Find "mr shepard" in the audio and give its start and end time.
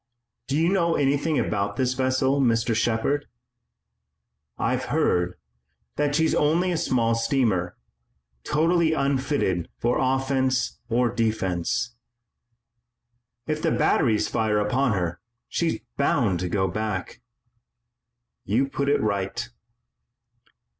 2.41-3.27